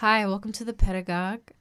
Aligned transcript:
Hi, 0.00 0.26
welcome 0.26 0.52
to 0.52 0.62
The 0.62 0.74
Pedagogue. 0.74 1.52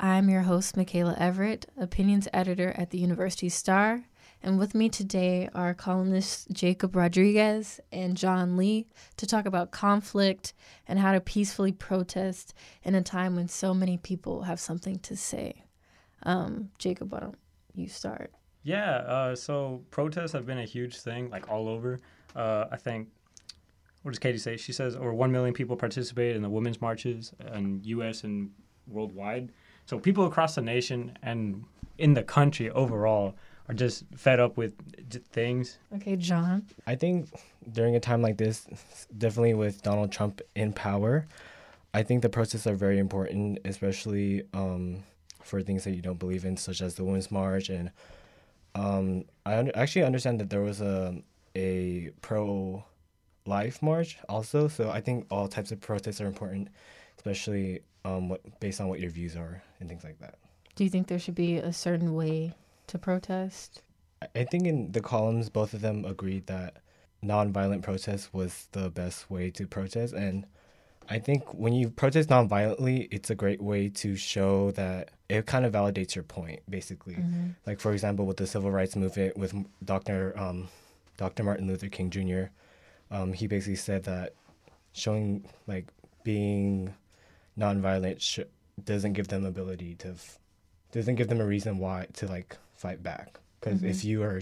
I'm 0.00 0.30
your 0.30 0.40
host, 0.40 0.74
Michaela 0.74 1.14
Everett, 1.18 1.66
opinions 1.76 2.26
editor 2.32 2.72
at 2.78 2.88
the 2.88 2.96
University 2.96 3.50
Star. 3.50 4.04
And 4.42 4.58
with 4.58 4.74
me 4.74 4.88
today 4.88 5.50
are 5.54 5.74
columnists 5.74 6.46
Jacob 6.50 6.96
Rodriguez 6.96 7.80
and 7.92 8.16
John 8.16 8.56
Lee 8.56 8.86
to 9.18 9.26
talk 9.26 9.44
about 9.44 9.70
conflict 9.70 10.54
and 10.88 10.98
how 10.98 11.12
to 11.12 11.20
peacefully 11.20 11.72
protest 11.72 12.54
in 12.84 12.94
a 12.94 13.02
time 13.02 13.36
when 13.36 13.48
so 13.48 13.74
many 13.74 13.98
people 13.98 14.44
have 14.44 14.60
something 14.60 14.98
to 15.00 15.14
say. 15.14 15.64
Um, 16.22 16.70
Jacob, 16.78 17.12
why 17.12 17.20
don't 17.20 17.38
you 17.74 17.88
start? 17.88 18.32
Yeah, 18.62 18.94
uh, 18.96 19.36
so 19.36 19.82
protests 19.90 20.32
have 20.32 20.46
been 20.46 20.56
a 20.56 20.64
huge 20.64 20.96
thing, 21.00 21.28
like 21.28 21.50
all 21.50 21.68
over. 21.68 22.00
Uh, 22.34 22.64
I 22.72 22.78
think 22.78 23.08
what 24.04 24.10
does 24.10 24.18
Katie 24.18 24.36
say? 24.36 24.58
She 24.58 24.70
says 24.72 24.94
over 24.96 25.14
1 25.14 25.32
million 25.32 25.54
people 25.54 25.76
participate 25.76 26.36
in 26.36 26.42
the 26.42 26.50
women's 26.50 26.78
marches 26.82 27.32
in 27.54 27.80
U.S. 27.84 28.22
and 28.22 28.50
worldwide. 28.86 29.50
So 29.86 29.98
people 29.98 30.26
across 30.26 30.54
the 30.56 30.60
nation 30.60 31.16
and 31.22 31.64
in 31.96 32.12
the 32.12 32.22
country 32.22 32.70
overall 32.70 33.34
are 33.66 33.74
just 33.74 34.04
fed 34.14 34.40
up 34.40 34.58
with 34.58 34.74
things. 35.32 35.78
Okay, 35.96 36.16
John. 36.16 36.66
I 36.86 36.96
think 36.96 37.30
during 37.72 37.96
a 37.96 38.00
time 38.00 38.20
like 38.20 38.36
this, 38.36 38.66
definitely 39.16 39.54
with 39.54 39.80
Donald 39.80 40.12
Trump 40.12 40.42
in 40.54 40.74
power, 40.74 41.26
I 41.94 42.02
think 42.02 42.20
the 42.20 42.28
protests 42.28 42.66
are 42.66 42.74
very 42.74 42.98
important, 42.98 43.60
especially 43.64 44.42
um, 44.52 45.02
for 45.42 45.62
things 45.62 45.84
that 45.84 45.92
you 45.92 46.02
don't 46.02 46.18
believe 46.18 46.44
in, 46.44 46.58
such 46.58 46.82
as 46.82 46.96
the 46.96 47.04
Women's 47.04 47.30
March. 47.30 47.70
And 47.70 47.90
um, 48.74 49.24
I 49.46 49.56
un- 49.56 49.70
actually 49.74 50.04
understand 50.04 50.40
that 50.40 50.50
there 50.50 50.60
was 50.60 50.82
a 50.82 51.22
a 51.56 52.10
pro 52.20 52.84
life 53.46 53.82
march 53.82 54.18
also. 54.28 54.68
So 54.68 54.90
I 54.90 55.00
think 55.00 55.26
all 55.30 55.48
types 55.48 55.72
of 55.72 55.80
protests 55.80 56.20
are 56.20 56.26
important, 56.26 56.68
especially 57.16 57.80
um, 58.04 58.28
what, 58.28 58.60
based 58.60 58.80
on 58.80 58.88
what 58.88 59.00
your 59.00 59.10
views 59.10 59.36
are 59.36 59.62
and 59.80 59.88
things 59.88 60.04
like 60.04 60.18
that. 60.20 60.36
Do 60.74 60.84
you 60.84 60.90
think 60.90 61.06
there 61.06 61.18
should 61.18 61.34
be 61.34 61.56
a 61.56 61.72
certain 61.72 62.14
way 62.14 62.54
to 62.88 62.98
protest? 62.98 63.82
I 64.34 64.44
think 64.44 64.66
in 64.66 64.92
the 64.92 65.00
columns, 65.00 65.48
both 65.48 65.74
of 65.74 65.80
them 65.80 66.04
agreed 66.04 66.46
that 66.46 66.78
nonviolent 67.22 67.82
protest 67.82 68.32
was 68.32 68.68
the 68.72 68.90
best 68.90 69.30
way 69.30 69.50
to 69.50 69.66
protest. 69.66 70.14
And 70.14 70.46
I 71.08 71.18
think 71.18 71.52
when 71.52 71.72
you 71.74 71.90
protest 71.90 72.28
nonviolently, 72.28 73.08
it's 73.10 73.30
a 73.30 73.34
great 73.34 73.60
way 73.60 73.88
to 73.90 74.16
show 74.16 74.70
that 74.72 75.10
it 75.28 75.46
kind 75.46 75.64
of 75.64 75.72
validates 75.72 76.14
your 76.14 76.24
point, 76.24 76.60
basically. 76.68 77.14
Mm-hmm. 77.14 77.50
Like, 77.66 77.80
for 77.80 77.92
example, 77.92 78.26
with 78.26 78.38
the 78.38 78.46
civil 78.46 78.70
rights 78.70 78.96
movement 78.96 79.36
with 79.36 79.54
Dr. 79.84 80.38
Um, 80.38 80.68
Dr. 81.16 81.44
Martin 81.44 81.68
Luther 81.68 81.88
King 81.88 82.10
Jr., 82.10 82.44
um, 83.10 83.32
he 83.32 83.46
basically 83.46 83.76
said 83.76 84.04
that 84.04 84.34
showing 84.92 85.48
like 85.66 85.86
being 86.22 86.94
nonviolent 87.58 88.20
sh- 88.20 88.40
doesn't 88.84 89.12
give 89.12 89.28
them 89.28 89.44
ability 89.44 89.94
to 89.96 90.08
f- 90.08 90.38
doesn't 90.92 91.16
give 91.16 91.28
them 91.28 91.40
a 91.40 91.46
reason 91.46 91.78
why 91.78 92.06
to 92.14 92.26
like 92.26 92.56
fight 92.74 93.02
back. 93.02 93.38
Because 93.60 93.78
mm-hmm. 93.78 93.88
if 93.88 94.04
you 94.04 94.22
are 94.22 94.40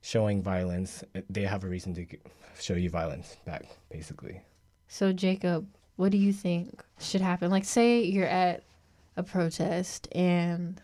showing 0.00 0.42
violence 0.42 1.02
they 1.28 1.42
have 1.42 1.64
a 1.64 1.68
reason 1.68 1.94
to 1.94 2.04
g- 2.04 2.18
show 2.60 2.74
you 2.74 2.90
violence 2.90 3.36
back 3.44 3.66
basically. 3.90 4.40
So 4.88 5.12
jacob 5.12 5.66
what 5.96 6.12
do 6.12 6.18
you 6.18 6.32
think 6.32 6.84
should 7.00 7.22
happen? 7.22 7.50
Like 7.50 7.64
say 7.64 8.02
you're 8.02 8.26
at 8.26 8.62
a 9.16 9.22
protest 9.22 10.08
and 10.12 10.80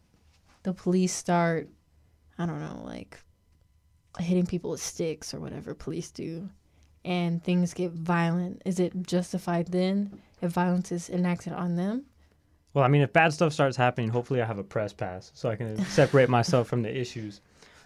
the 0.62 0.72
police 0.72 1.12
start 1.12 1.69
i 2.39 2.47
don't 2.47 2.61
know 2.61 2.83
like 2.84 3.19
hitting 4.19 4.47
people 4.47 4.70
with 4.70 4.83
sticks 4.83 5.34
or 5.34 5.41
whatever 5.41 5.75
police 5.75 6.11
do 6.11 6.48
and 7.05 7.42
things 7.42 7.75
get 7.75 7.92
violent, 7.92 8.62
is 8.64 8.78
it 8.78 9.06
justified 9.06 9.69
then 9.69 10.20
if 10.41 10.53
violence 10.53 10.92
is 10.92 11.11
enacted 11.11 11.53
on 11.53 11.77
them? 11.77 12.05
Well, 12.75 12.84
I 12.84 12.89
mean, 12.89 13.03
if 13.03 13.12
bad 13.12 13.33
stuff 13.33 13.53
starts 13.53 13.77
happening, 13.77 14.09
hopefully 14.09 14.41
I 14.41 14.47
have 14.47 14.59
a 14.59 14.64
press 14.64 14.92
pass 14.92 15.31
so 15.34 15.50
I 15.50 15.56
can 15.56 15.84
separate 15.86 16.28
myself 16.28 16.69
from 16.69 16.83
the 16.83 16.97
issues. 16.97 17.41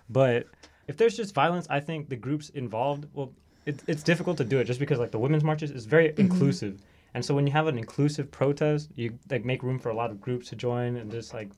But 0.09 0.47
if 0.87 0.97
there's 0.97 1.17
just 1.17 1.35
violence, 1.35 1.67
I 1.69 1.81
think 1.81 2.09
the 2.09 2.17
groups 2.17 2.51
involved, 2.51 3.07
well, 3.13 3.33
it, 3.65 3.83
it's 3.89 4.03
difficult 4.03 4.37
to 4.39 4.45
do 4.45 4.59
it 4.59 4.65
just 4.65 4.79
because 4.79 4.99
like 4.99 5.11
the 5.11 5.19
women's 5.19 5.43
marches 5.43 5.71
is 5.71 5.87
very 5.87 6.09
mm-hmm. 6.09 6.21
inclusive. 6.21 6.81
And 7.15 7.25
so 7.25 7.35
when 7.35 7.47
you 7.47 7.53
have 7.53 7.67
an 7.67 7.79
inclusive 7.79 8.31
protest, 8.31 8.91
you 8.95 9.19
like 9.31 9.45
make 9.45 9.63
room 9.63 9.79
for 9.79 9.89
a 9.89 9.95
lot 9.95 10.11
of 10.11 10.21
groups 10.21 10.51
to 10.51 10.57
join 10.57 10.97
and 10.97 11.11
just 11.11 11.35
like 11.35 11.51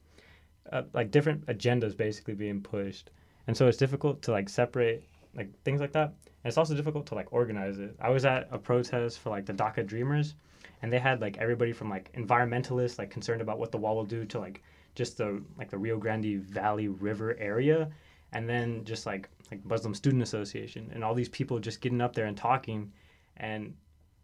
uh, 0.73 0.83
like 0.93 1.11
different 1.11 1.45
agendas 1.47 1.97
basically 1.97 2.35
being 2.35 2.61
pushed. 2.61 3.11
And 3.47 3.57
so 3.57 3.67
it's 3.67 3.79
difficult 3.79 4.23
to 4.23 4.31
like 4.31 4.49
separate 4.49 5.05
like 5.35 5.49
things 5.63 5.81
like 5.81 5.93
that 5.93 6.09
And 6.09 6.47
it's 6.47 6.59
also 6.59 6.75
difficult 6.75 7.07
to 7.07 7.15
like 7.15 7.33
organize 7.33 7.79
it. 7.79 7.95
I 8.01 8.11
was 8.11 8.25
at 8.25 8.49
a 8.51 8.59
protest 8.59 9.21
for 9.21 9.31
like 9.31 9.47
the 9.47 9.53
DACA 9.53 9.87
Dreamers, 9.87 10.35
and 10.83 10.93
they 10.93 10.99
had 10.99 11.21
like 11.21 11.39
everybody 11.39 11.73
from 11.73 11.91
like 11.91 12.13
environmentalists 12.13 12.99
like 12.99 13.11
concerned 13.11 13.41
about 13.41 13.59
what 13.59 13.73
the 13.73 13.79
wall 13.79 13.97
will 13.97 14.05
do 14.05 14.25
to 14.27 14.39
like 14.39 14.63
just 14.95 15.19
the 15.19 15.43
like 15.57 15.71
the 15.71 15.79
Rio 15.79 15.99
Grande 15.99 16.43
Valley 16.43 16.89
River 16.89 17.37
area, 17.39 17.89
and 18.33 18.49
then 18.49 18.85
just 18.85 19.07
like 19.07 19.29
like 19.51 19.65
Muslim 19.65 19.95
Student 19.95 20.23
Association 20.23 20.91
and 20.95 21.03
all 21.03 21.15
these 21.15 21.29
people 21.29 21.59
just 21.59 21.81
getting 21.81 22.01
up 22.01 22.15
there 22.15 22.27
and 22.27 22.37
talking, 22.37 22.93
and 23.37 23.75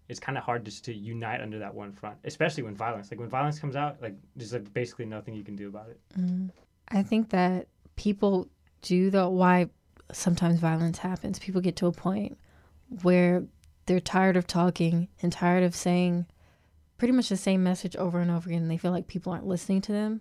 it's 0.09 0.20
kind 0.20 0.37
of 0.37 0.44
hard 0.44 0.64
just 0.64 0.84
to 0.84 0.94
unite 0.94 1.41
under 1.41 1.59
that 1.59 1.75
one 1.75 1.93
front, 1.93 2.16
especially 2.25 2.62
when 2.62 2.75
violence 2.75 3.10
like 3.10 3.20
when 3.20 3.28
violence 3.28 3.59
comes 3.59 3.76
out 3.76 4.00
like 4.03 4.14
there's 4.37 4.53
like 4.53 4.72
basically 4.75 5.06
nothing 5.06 5.34
you 5.34 5.44
can 5.44 5.56
do 5.56 5.69
about 5.69 5.88
it. 5.88 6.00
Mm. 6.19 6.50
I 6.88 7.03
think 7.03 7.31
that 7.31 7.69
people 7.97 8.48
do 8.82 9.10
the 9.10 9.28
why 9.28 9.70
sometimes 10.12 10.60
violence 10.60 10.98
happens. 10.98 11.38
People 11.38 11.60
get 11.60 11.76
to 11.76 11.87
a 11.87 11.92
point 11.92 12.38
where 13.03 13.44
they're 13.87 14.00
tired 14.00 14.37
of 14.37 14.47
talking 14.47 15.09
and 15.22 15.32
tired 15.32 15.62
of 15.62 15.75
saying 15.75 16.26
pretty 16.98 17.12
much 17.12 17.28
the 17.28 17.37
same 17.37 17.62
message 17.62 17.97
over 17.97 18.20
and 18.20 18.31
over 18.31 18.48
again. 18.48 18.62
And 18.62 18.70
they 18.70 18.76
feel 18.78 18.93
like 18.93 19.06
people 19.06 19.32
aren't 19.32 19.47
listening 19.47 19.81
to 19.82 19.93
them, 19.93 20.20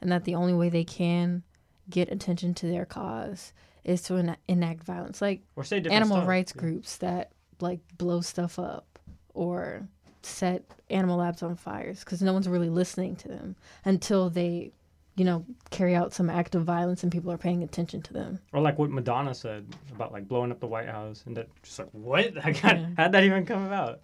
and 0.00 0.10
that 0.10 0.24
the 0.24 0.34
only 0.34 0.54
way 0.54 0.68
they 0.68 0.84
can 0.84 1.42
get 1.90 2.10
attention 2.10 2.54
to 2.54 2.66
their 2.66 2.84
cause 2.84 3.52
is 3.84 4.02
to 4.02 4.16
en- 4.16 4.36
enact 4.48 4.82
violence, 4.84 5.20
like 5.20 5.42
animal 5.92 6.18
stuff. 6.18 6.28
rights 6.28 6.52
yeah. 6.54 6.60
groups 6.60 6.96
that 6.98 7.32
like 7.60 7.80
blow 7.98 8.20
stuff 8.20 8.58
up 8.58 8.98
or 9.34 9.86
set 10.22 10.64
animal 10.90 11.18
labs 11.18 11.42
on 11.42 11.54
fires 11.56 12.00
because 12.00 12.22
no 12.22 12.32
one's 12.32 12.48
really 12.48 12.70
listening 12.70 13.14
to 13.16 13.28
them 13.28 13.56
until 13.84 14.30
they 14.30 14.72
you 15.16 15.24
know, 15.24 15.44
carry 15.70 15.94
out 15.94 16.12
some 16.12 16.28
act 16.28 16.54
of 16.54 16.64
violence 16.64 17.02
and 17.02 17.12
people 17.12 17.30
are 17.30 17.38
paying 17.38 17.62
attention 17.62 18.02
to 18.02 18.12
them. 18.12 18.40
Or 18.52 18.60
like 18.60 18.78
what 18.78 18.90
Madonna 18.90 19.34
said 19.34 19.66
about 19.92 20.12
like 20.12 20.26
blowing 20.26 20.50
up 20.50 20.60
the 20.60 20.66
White 20.66 20.88
House 20.88 21.22
and 21.26 21.36
that 21.36 21.48
just 21.62 21.78
like 21.78 21.88
what? 21.92 22.34
yeah. 22.44 22.86
how'd 22.96 23.12
that 23.12 23.24
even 23.24 23.46
come 23.46 23.64
about? 23.64 24.00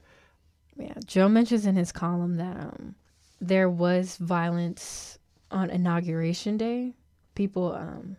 Yeah, 0.76 0.94
Joe 1.04 1.28
mentions 1.28 1.66
in 1.66 1.76
his 1.76 1.92
column 1.92 2.36
that 2.36 2.56
um, 2.56 2.94
there 3.40 3.68
was 3.68 4.16
violence 4.16 5.18
on 5.50 5.68
inauguration 5.68 6.56
day. 6.56 6.94
People 7.34 7.74
um, 7.74 8.16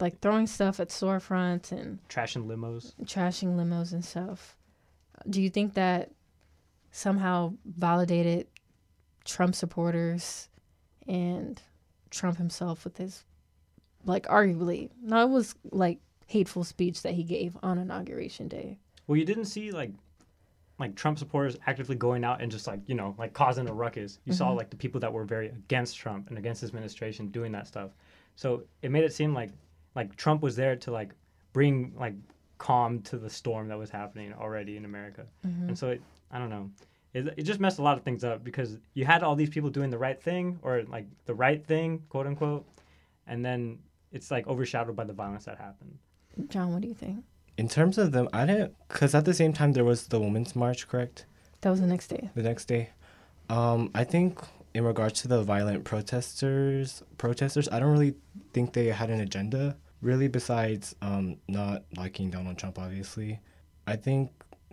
like 0.00 0.20
throwing 0.20 0.46
stuff 0.46 0.80
at 0.80 0.88
storefronts 0.88 1.70
and 1.70 2.00
trashing 2.08 2.46
limos, 2.46 2.92
trashing 3.04 3.56
limos 3.56 3.92
and 3.92 4.04
stuff. 4.04 4.56
Do 5.30 5.40
you 5.40 5.48
think 5.48 5.74
that 5.74 6.10
somehow 6.90 7.54
validated 7.64 8.48
Trump 9.24 9.54
supporters 9.54 10.48
and 11.06 11.60
Trump 12.12 12.38
himself 12.38 12.84
with 12.84 12.96
his, 12.96 13.24
like, 14.04 14.26
arguably, 14.26 14.90
it 15.04 15.28
was 15.28 15.54
like 15.70 15.98
hateful 16.26 16.64
speech 16.64 17.02
that 17.02 17.14
he 17.14 17.24
gave 17.24 17.56
on 17.62 17.78
inauguration 17.78 18.48
day. 18.48 18.78
Well, 19.06 19.16
you 19.16 19.24
didn't 19.24 19.46
see 19.46 19.70
like, 19.70 19.90
like 20.78 20.94
Trump 20.94 21.18
supporters 21.18 21.56
actively 21.66 21.96
going 21.96 22.24
out 22.24 22.40
and 22.40 22.50
just 22.50 22.66
like 22.66 22.80
you 22.86 22.94
know 22.94 23.14
like 23.18 23.32
causing 23.32 23.68
a 23.68 23.72
ruckus. 23.72 24.18
You 24.24 24.32
mm-hmm. 24.32 24.38
saw 24.38 24.50
like 24.52 24.70
the 24.70 24.76
people 24.76 25.00
that 25.00 25.12
were 25.12 25.24
very 25.24 25.48
against 25.48 25.96
Trump 25.96 26.28
and 26.28 26.38
against 26.38 26.60
his 26.60 26.70
administration 26.70 27.28
doing 27.28 27.52
that 27.52 27.66
stuff. 27.66 27.90
So 28.36 28.62
it 28.80 28.90
made 28.90 29.04
it 29.04 29.12
seem 29.12 29.34
like 29.34 29.50
like 29.94 30.16
Trump 30.16 30.42
was 30.42 30.56
there 30.56 30.76
to 30.76 30.90
like 30.90 31.10
bring 31.52 31.92
like 31.98 32.14
calm 32.58 33.00
to 33.02 33.18
the 33.18 33.28
storm 33.28 33.68
that 33.68 33.78
was 33.78 33.90
happening 33.90 34.32
already 34.32 34.76
in 34.76 34.84
America. 34.84 35.26
Mm-hmm. 35.46 35.68
And 35.68 35.78
so 35.78 35.90
it, 35.90 36.02
I 36.30 36.38
don't 36.38 36.50
know 36.50 36.70
it, 37.14 37.34
it 37.36 37.42
just 37.42 37.60
messed 37.60 37.78
a 37.78 37.82
lot 37.82 37.98
of 37.98 38.04
things 38.04 38.24
up 38.24 38.42
because 38.42 38.78
you 38.94 39.04
had 39.04 39.22
all 39.22 39.36
these 39.36 39.50
people 39.50 39.70
doing 39.70 39.90
the 39.90 39.98
right 39.98 40.20
thing 40.20 40.58
or 40.62 40.82
like 40.84 41.06
the 41.26 41.34
right 41.34 41.64
thing, 41.64 42.02
quote 42.08 42.26
unquote, 42.26 42.66
and 43.26 43.44
then 43.44 43.78
it's 44.12 44.30
like 44.30 44.46
overshadowed 44.46 44.96
by 44.96 45.04
the 45.04 45.12
violence 45.12 45.44
that 45.44 45.58
happened. 45.58 45.98
John, 46.48 46.72
what 46.72 46.82
do 46.82 46.88
you 46.88 46.94
think? 46.94 47.24
In 47.58 47.68
terms 47.68 47.98
of 47.98 48.12
them, 48.12 48.28
I 48.32 48.46
didn't, 48.46 48.74
because 48.88 49.14
at 49.14 49.24
the 49.24 49.34
same 49.34 49.52
time 49.52 49.72
there 49.72 49.84
was 49.84 50.06
the 50.06 50.18
Women's 50.18 50.56
March, 50.56 50.88
correct? 50.88 51.26
That 51.60 51.70
was 51.70 51.80
the 51.80 51.86
next 51.86 52.08
day. 52.08 52.30
The 52.34 52.42
next 52.42 52.64
day. 52.64 52.90
Um, 53.50 53.90
I 53.94 54.04
think 54.04 54.40
in 54.74 54.84
regards 54.84 55.20
to 55.22 55.28
the 55.28 55.42
violent 55.42 55.84
protesters, 55.84 57.02
protesters, 57.18 57.68
I 57.70 57.78
don't 57.78 57.92
really 57.92 58.14
think 58.52 58.72
they 58.72 58.86
had 58.86 59.10
an 59.10 59.20
agenda, 59.20 59.76
really, 60.00 60.28
besides 60.28 60.94
um, 61.02 61.36
not 61.48 61.84
liking 61.96 62.30
Donald 62.30 62.56
Trump, 62.56 62.78
obviously. 62.78 63.40
I 63.86 63.96
think 63.96 64.30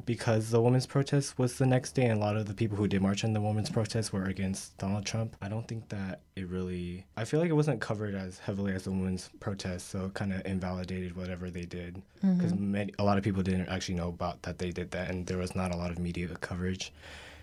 because 0.10 0.50
the 0.50 0.60
women's 0.60 0.88
protest 0.88 1.38
was 1.38 1.60
the 1.60 1.68
next 1.68 1.92
day 1.92 2.06
and 2.06 2.20
a 2.20 2.26
lot 2.26 2.36
of 2.36 2.48
the 2.48 2.54
people 2.56 2.76
who 2.76 2.88
did 2.88 3.00
march 3.00 3.24
in 3.24 3.32
the 3.32 3.40
women's 3.40 3.70
protest 3.70 4.12
were 4.12 4.24
against 4.24 4.76
Donald 4.80 5.06
Trump. 5.06 5.36
I 5.40 5.50
don't 5.50 5.68
think 5.68 5.88
that 5.90 6.22
it 6.36 6.48
really 6.48 7.06
I 7.16 7.26
feel 7.26 7.40
like 7.40 7.52
it 7.52 7.54
wasn't 7.54 7.80
covered 7.80 8.16
as 8.16 8.40
heavily 8.40 8.74
as 8.74 8.86
the 8.86 8.90
women's 8.90 9.30
protest, 9.40 9.92
so 9.92 10.06
it 10.06 10.16
kind 10.16 10.34
of 10.34 10.44
invalidated 10.48 11.16
whatever 11.16 11.52
they 11.52 11.66
did 11.66 12.02
because 12.22 12.54
mm-hmm. 12.54 12.90
a 12.98 13.04
lot 13.04 13.20
of 13.20 13.24
people 13.24 13.44
didn't 13.44 13.70
actually 13.70 13.94
know 13.94 14.08
about 14.08 14.42
that 14.42 14.58
they 14.58 14.72
did 14.72 14.90
that 14.90 15.12
and 15.12 15.28
there 15.28 15.38
was 15.38 15.56
not 15.56 15.72
a 15.76 15.78
lot 15.78 15.92
of 15.92 16.00
media 16.00 16.28
coverage. 16.42 16.92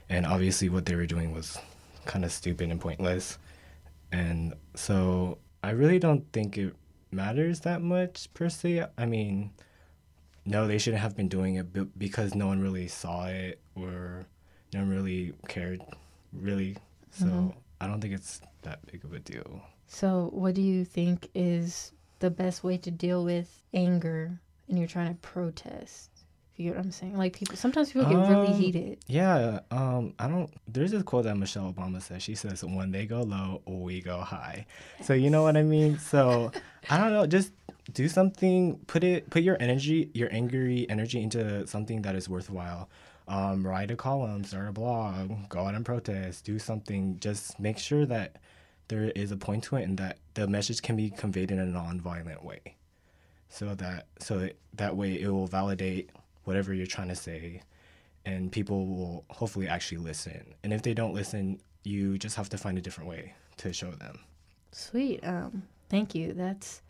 And 0.09 0.27
obviously 0.27 0.69
what 0.69 0.87
they 0.87 0.97
were 0.97 1.07
doing 1.07 1.33
was 1.33 1.57
kind 2.05 2.25
of 2.25 2.33
stupid 2.33 2.69
and 2.73 2.81
pointless. 2.81 3.39
And 4.11 4.55
so 4.75 5.39
I 5.63 5.71
really 5.71 6.01
don't 6.01 6.25
think 6.33 6.59
it 6.59 6.75
matters 7.13 7.61
that 7.61 7.81
much 7.81 8.27
per 8.35 8.49
se. 8.49 8.87
I 8.99 9.07
mean, 9.07 9.53
no, 10.46 10.66
they 10.66 10.78
shouldn't 10.78 11.02
have 11.02 11.16
been 11.16 11.28
doing 11.28 11.56
it 11.56 11.98
because 11.98 12.34
no 12.34 12.46
one 12.46 12.60
really 12.60 12.88
saw 12.88 13.26
it 13.26 13.60
or 13.75 14.25
no 14.72 14.81
one 14.81 14.88
really 14.88 15.34
cared, 15.48 15.81
really. 16.32 16.76
So 17.10 17.26
Mhm. 17.26 17.54
I 17.81 17.87
don't 17.87 18.00
think 18.00 18.14
it's 18.14 18.40
that 18.62 18.84
big 18.90 19.04
of 19.04 19.12
a 19.12 19.19
deal. 19.19 19.60
So, 19.87 20.31
what 20.32 20.54
do 20.54 20.62
you 20.62 20.84
think 20.84 21.28
is 21.34 21.93
the 22.20 22.31
best 22.31 22.64
way 22.64 22.76
to 22.78 22.90
deal 22.90 23.25
with 23.25 23.62
anger 23.75 24.40
and 24.69 24.78
you're 24.78 24.88
trying 24.88 25.12
to 25.14 25.20
protest? 25.20 26.10
If 26.52 26.60
you 26.60 26.70
get 26.70 26.76
what 26.76 26.87
I'm 26.87 26.90
saying? 26.93 27.16
Like 27.19 27.37
people 27.38 27.56
sometimes 27.56 27.93
people 27.93 28.08
get 28.08 28.16
really 28.16 28.48
Um, 28.48 28.54
heated. 28.54 28.98
Yeah, 29.06 29.60
um, 29.70 30.14
I 30.19 30.26
don't. 30.26 30.50
There's 30.66 30.90
this 30.93 31.02
quote 31.02 31.25
that 31.25 31.37
Michelle 31.37 31.70
Obama 31.72 32.00
says. 32.00 32.22
She 32.22 32.34
says, 32.34 32.64
"When 32.64 32.90
they 32.93 33.04
go 33.04 33.20
low, 33.22 33.60
we 33.66 34.00
go 34.00 34.20
high." 34.20 34.64
So 35.02 35.12
you 35.12 35.28
know 35.28 35.43
what 35.43 35.56
I 35.58 35.62
mean. 35.62 35.98
So 35.98 36.50
I 36.90 36.96
don't 36.96 37.12
know. 37.12 37.26
Just 37.26 37.52
do 37.96 38.08
something. 38.08 38.78
Put 38.87 39.02
it. 39.02 39.31
Put 39.31 39.43
your 39.43 39.56
energy, 39.58 40.10
your 40.12 40.28
angry 40.31 40.87
energy, 40.88 41.22
into 41.22 41.66
something 41.66 42.02
that 42.02 42.14
is 42.14 42.28
worthwhile. 42.28 42.88
Um, 43.26 43.66
write 43.66 43.90
a 43.90 43.96
column, 43.96 44.44
start 44.44 44.69
a 44.69 44.72
blog, 44.72 45.48
go 45.48 45.60
out 45.60 45.75
and 45.75 45.84
protest, 45.84 46.44
do 46.44 46.60
something. 46.60 47.19
Just 47.19 47.58
make 47.58 47.78
sure 47.78 48.06
that 48.06 48.37
there 48.88 49.10
is 49.16 49.32
a 49.32 49.37
point 49.37 49.64
to 49.64 49.76
it, 49.76 49.82
and 49.82 49.98
that 49.98 50.19
the 50.34 50.46
message 50.46 50.82
can 50.82 50.94
be 50.94 51.10
conveyed 51.10 51.50
in 51.50 51.58
a 51.58 51.66
non-violent 51.66 52.44
way. 52.44 52.76
So 53.48 53.75
that 53.75 54.06
so 54.20 54.40
it, 54.40 54.58
that 54.75 54.94
way 54.94 55.20
it 55.20 55.28
will 55.28 55.46
validate 55.46 56.10
whatever 56.44 56.75
you're 56.75 56.87
trying 56.87 57.08
to 57.08 57.16
say 57.16 57.62
and 58.26 58.50
people 58.50 58.87
will 58.87 59.25
hopefully 59.31 59.69
actually 59.69 59.98
listen. 59.98 60.54
And 60.64 60.72
if 60.72 60.82
they 60.82 60.94
don't 60.94 61.14
listen, 61.14 61.60
you 61.84 62.19
just 62.19 62.37
have 62.37 62.48
to 62.50 62.58
find 62.58 62.76
a 62.76 62.81
different 62.81 63.08
way 63.08 63.34
to 63.58 63.72
show 63.72 63.93
them. 63.93 64.19
Sweet. 64.72 65.20
Um, 65.25 65.62
thank 65.88 66.14
you. 66.14 66.32
That's 66.32 66.82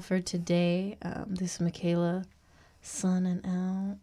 for 0.00 0.20
today. 0.20 0.96
Um, 1.02 1.34
this 1.34 1.54
is 1.54 1.60
Michaela, 1.60 2.24
Sun 2.82 3.26
and 3.26 3.46
Al. 3.46 3.98